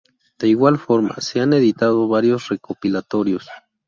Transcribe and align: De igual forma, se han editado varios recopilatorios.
De 0.39 0.47
igual 0.47 0.79
forma, 0.79 1.13
se 1.19 1.41
han 1.41 1.53
editado 1.53 2.07
varios 2.07 2.47
recopilatorios. 2.49 3.47